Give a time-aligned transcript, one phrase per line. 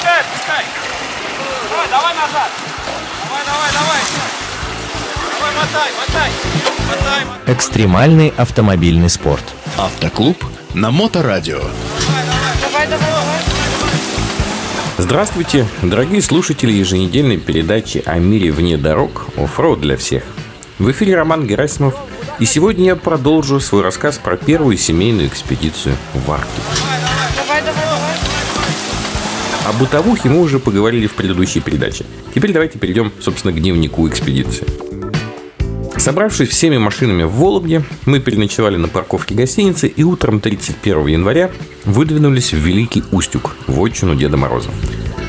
[0.00, 0.64] отпускай, отпускай.
[1.70, 2.50] Давай, давай назад.
[3.24, 4.00] Давай, давай, давай.
[5.38, 6.30] Давай, мотай, мотай.
[6.88, 7.54] Мотай, мотай.
[7.54, 9.44] Экстремальный автомобильный спорт.
[9.76, 10.44] Автоклуб
[10.74, 11.60] на Моторадио.
[12.62, 13.40] Давай, давай, давай.
[14.98, 20.24] Здравствуйте, дорогие слушатели еженедельной передачи о мире вне дорог «Оффроуд для всех».
[20.78, 21.94] В эфире Роман Герасимов,
[22.38, 26.99] и сегодня я продолжу свой рассказ про первую семейную экспедицию в Арктику.
[29.70, 32.04] О бытовухе мы уже поговорили в предыдущей передаче.
[32.34, 34.66] Теперь давайте перейдем, собственно, к дневнику экспедиции.
[35.96, 41.52] Собравшись всеми машинами в Вологде, мы переночевали на парковке гостиницы и утром 31 января
[41.84, 44.70] выдвинулись в Великий Устюг, в отчину Деда Мороза.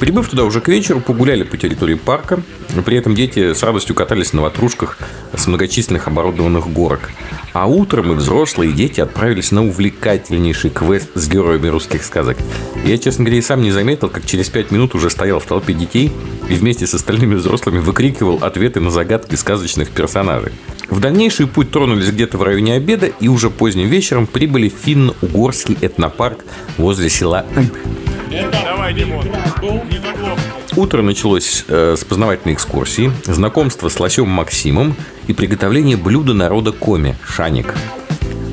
[0.00, 2.42] Прибыв туда уже к вечеру, погуляли по территории парка.
[2.84, 4.98] При этом дети с радостью катались на ватрушках
[5.36, 7.10] с многочисленных оборудованных горок.
[7.52, 12.36] А утром и взрослые, и дети отправились на увлекательнейший квест с героями русских сказок.
[12.84, 15.72] Я, честно говоря, и сам не заметил, как через пять минут уже стоял в толпе
[15.72, 16.12] детей
[16.48, 20.52] и вместе с остальными взрослыми выкрикивал ответы на загадки сказочных персонажей.
[20.90, 25.78] В дальнейший путь тронулись где-то в районе обеда и уже поздним вечером прибыли в финно-угорский
[25.80, 26.44] этнопарк
[26.76, 27.46] возле села
[28.30, 28.73] Иб.
[30.76, 34.94] Утро началось э, с познавательной экскурсии, знакомства с лосем Максимом
[35.26, 37.74] и приготовления блюда народа коми– шаник.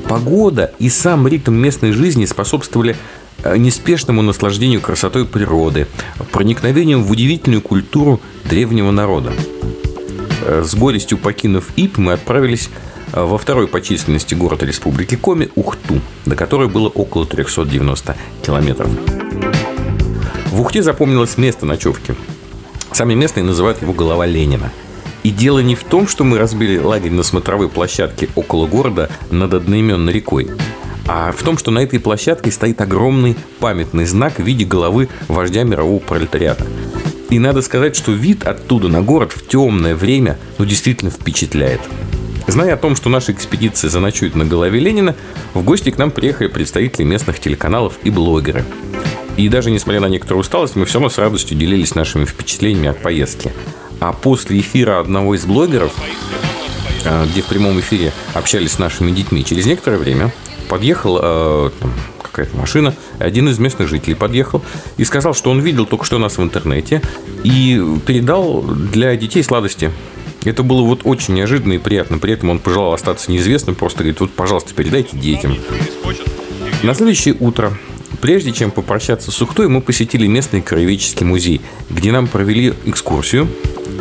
[0.08, 2.96] Погода и сам ритм местной жизни способствовали
[3.42, 5.86] э, неспешному наслаждению красотой природы,
[6.30, 9.34] проникновению в удивительную культуру древнего народа.
[10.46, 12.70] Э, С горестью покинув Ип, мы отправились
[13.12, 18.88] э, во второй по численности город Республики Коми– Ухту, до которой было около 390 километров.
[20.52, 22.14] В Ухте запомнилось место ночевки.
[22.92, 24.70] Сами местные называют его «Голова Ленина».
[25.22, 29.54] И дело не в том, что мы разбили лагерь на смотровой площадке около города над
[29.54, 30.50] одноименной рекой,
[31.08, 35.62] а в том, что на этой площадке стоит огромный памятный знак в виде головы вождя
[35.62, 36.66] мирового пролетариата.
[37.30, 41.80] И надо сказать, что вид оттуда на город в темное время ну, действительно впечатляет.
[42.46, 45.16] Зная о том, что наша экспедиция заночует на голове Ленина,
[45.54, 48.66] в гости к нам приехали представители местных телеканалов и блогеры.
[49.36, 53.00] И даже несмотря на некоторую усталость, мы все равно с радостью делились нашими впечатлениями от
[53.00, 53.52] поездки.
[54.00, 55.92] А после эфира одного из блогеров,
[57.04, 60.32] э, где в прямом эфире общались с нашими детьми, через некоторое время
[60.68, 61.70] подъехал э,
[62.22, 64.62] какая-то машина, один из местных жителей подъехал
[64.96, 67.02] и сказал, что он видел только что нас в интернете
[67.44, 69.90] и передал для детей сладости.
[70.44, 72.18] Это было вот очень неожиданно и приятно.
[72.18, 75.56] При этом он пожелал остаться неизвестным, просто говорит, вот, пожалуйста, передайте детям.
[76.82, 77.78] На следующее утро,
[78.22, 81.60] прежде чем попрощаться с Ухтой, мы посетили местный краеведческий музей,
[81.90, 83.48] где нам провели экскурсию.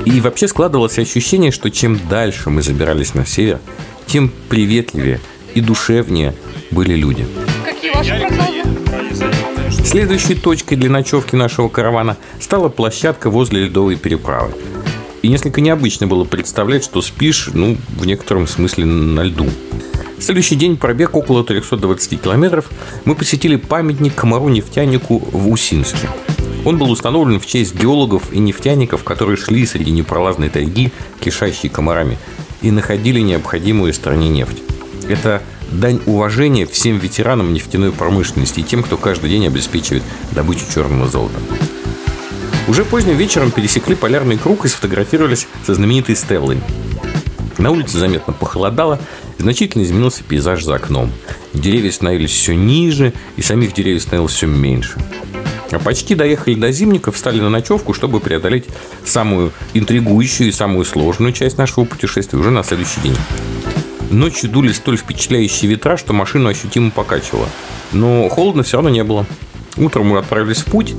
[0.05, 3.59] И вообще складывалось ощущение, что чем дальше мы забирались на север,
[4.05, 5.19] тем приветливее
[5.55, 6.35] и душевнее
[6.69, 7.25] были люди.
[7.65, 9.85] Какие ваши прогнозы?
[9.85, 14.53] Следующей точкой для ночевки нашего каравана стала площадка возле ледовой переправы.
[15.23, 19.47] И несколько необычно было представлять, что спишь, ну, в некотором смысле на льду.
[20.21, 22.69] В следующий день пробег около 320 километров.
[23.05, 26.07] Мы посетили памятник комару-нефтянику в Усинске.
[26.63, 32.19] Он был установлен в честь геологов и нефтяников, которые шли среди непролазной тайги, кишащей комарами,
[32.61, 34.61] и находили необходимую стране нефть.
[35.09, 40.03] Это дань уважения всем ветеранам нефтяной промышленности и тем, кто каждый день обеспечивает
[40.33, 41.39] добычу черного золота.
[42.67, 46.59] Уже поздним вечером пересекли полярный круг и сфотографировались со знаменитой Стеллой.
[47.57, 48.99] На улице заметно похолодало,
[49.41, 51.11] значительно изменился пейзаж за окном.
[51.53, 54.97] Деревья становились все ниже, и самих деревьев становилось все меньше.
[55.71, 58.65] А почти доехали до Зимника, встали на ночевку, чтобы преодолеть
[59.05, 63.15] самую интригующую и самую сложную часть нашего путешествия уже на следующий день.
[64.09, 67.47] Ночью дули столь впечатляющие ветра, что машину ощутимо покачивало.
[67.93, 69.25] Но холодно все равно не было.
[69.77, 70.93] Утром мы отправились в путь.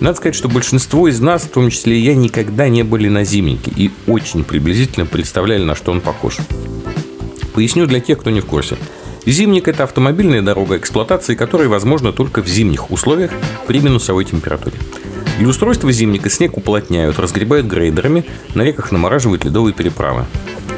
[0.00, 3.24] Надо сказать, что большинство из нас, в том числе и я, никогда не были на
[3.24, 6.38] зимнике и очень приблизительно представляли, на что он похож.
[7.56, 8.76] Поясню для тех, кто не в курсе.
[9.24, 13.30] Зимник– это автомобильная дорога, эксплуатации которой возможна только в зимних условиях
[13.66, 14.76] при минусовой температуре.
[15.38, 20.26] Для устройства зимника снег уплотняют, разгребают грейдерами, на реках намораживают ледовые переправы.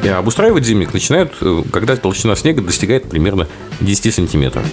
[0.05, 3.49] И обустраивать зимник начинают, э, когда толщина снега достигает примерно
[3.81, 4.65] 10 сантиметров.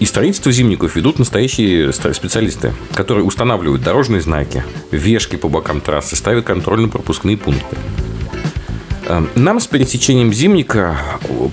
[0.00, 6.46] И строительство зимников ведут настоящие специалисты, которые устанавливают дорожные знаки, вешки по бокам трассы, ставят
[6.46, 7.76] контрольно-пропускные пункты.
[9.06, 10.98] Э, Нам с пересечением зимника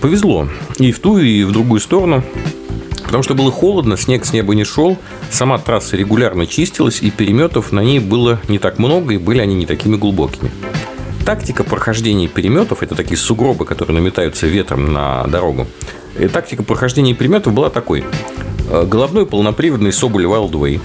[0.01, 0.47] повезло
[0.77, 2.23] и в ту, и в другую сторону,
[3.05, 4.97] потому что было холодно, снег с неба не шел,
[5.29, 9.55] сама трасса регулярно чистилась, и переметов на ней было не так много, и были они
[9.55, 10.51] не такими глубокими.
[11.25, 15.67] Тактика прохождения переметов, это такие сугробы, которые наметаются ветром на дорогу,
[16.19, 18.03] и тактика прохождения переметов была такой.
[18.69, 20.81] Э, Головной полноприводный Соболь Wildway,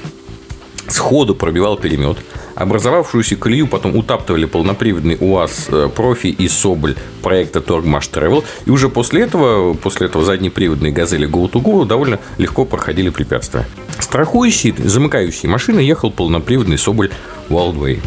[0.88, 2.18] сходу пробивал перемет.
[2.58, 8.42] Образовавшуюся колею потом утаптывали полноприводный УАЗ э, «Профи» и «Соболь» проекта «Торгмаш Travel.
[8.66, 13.64] И уже после этого, после этого заднеприводные «Газели Go-to-Go» довольно легко проходили препятствия.
[14.00, 17.10] Страхующий, замыкающий машины ехал полноприводный «Соболь
[17.48, 18.00] Wildway».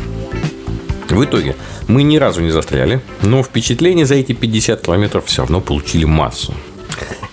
[1.09, 1.55] В итоге
[1.87, 6.53] мы ни разу не застряли, но впечатления за эти 50 километров все равно получили массу.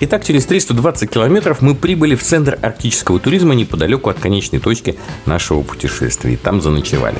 [0.00, 4.96] Итак, через 320 километров мы прибыли в центр арктического туризма неподалеку от конечной точки
[5.26, 6.34] нашего путешествия.
[6.34, 7.18] И там заночевали.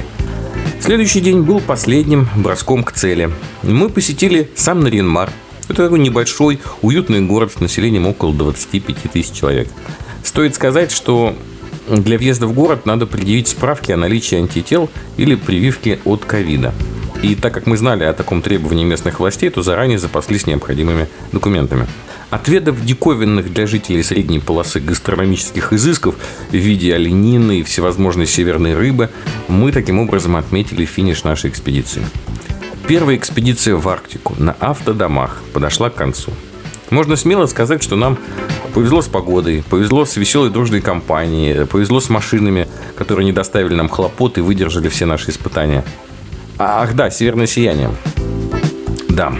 [0.80, 3.30] Следующий день был последним броском к цели.
[3.64, 5.28] Мы посетили сам Наринмар.
[5.68, 9.68] Это такой небольшой, уютный город с населением около 25 тысяч человек.
[10.22, 11.34] Стоит сказать, что
[11.88, 16.72] для въезда в город надо предъявить справки о наличии антител или прививки от ковида.
[17.22, 21.88] И так как мы знали о таком требовании местных властей, то заранее запаслись необходимыми документами.
[22.30, 26.14] Отведав диковинных для жителей средней полосы гастрономических изысков
[26.50, 29.08] в виде оленины и всевозможной северной рыбы,
[29.48, 32.04] мы таким образом отметили финиш нашей экспедиции.
[32.86, 36.32] Первая экспедиция в Арктику на автодомах подошла к концу.
[36.90, 38.18] Можно смело сказать, что нам
[38.74, 43.88] повезло с погодой, повезло с веселой дружной компанией, повезло с машинами, которые не доставили нам
[43.88, 45.84] хлопот и выдержали все наши испытания.
[46.58, 47.90] Ах да, северное сияние.
[49.08, 49.34] Да,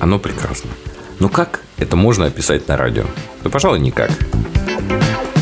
[0.00, 0.70] оно прекрасно.
[1.18, 3.04] Но как это можно описать на радио?
[3.42, 4.10] Да, пожалуй, никак.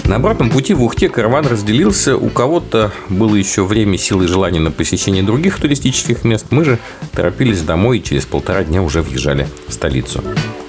[0.08, 2.17] На обратном пути в Ухте караван разделился.
[2.17, 6.46] У кого-то было еще время, силы и желание на посещение других туристических мест.
[6.49, 6.79] Мы же
[7.12, 10.23] торопились домой и через полтора дня уже въезжали в столицу.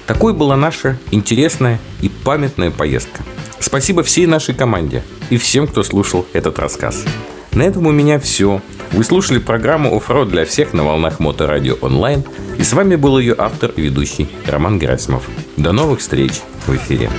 [0.06, 3.22] Такой была наша интересная и памятная поездка.
[3.60, 7.04] Спасибо всей нашей команде и всем, кто слушал этот рассказ.
[7.52, 8.60] На этом у меня все.
[8.92, 12.22] Вы слушали программу «Оффроуд для всех» на волнах Моторадио онлайн.
[12.58, 15.28] И с вами был ее автор и ведущий Роман Герасимов.
[15.56, 16.32] До новых встреч
[16.66, 17.10] в эфире.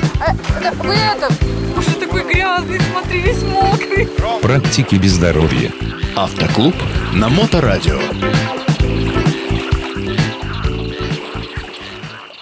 [0.61, 1.33] Да вы это...
[1.75, 4.07] Боже, такой грязный, смотри, весь мокрый.
[4.41, 5.71] Практики без здоровья.
[6.15, 6.75] Автоклуб
[7.13, 7.99] на Моторадио.